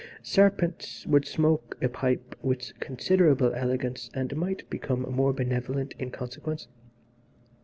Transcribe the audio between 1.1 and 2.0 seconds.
smoke a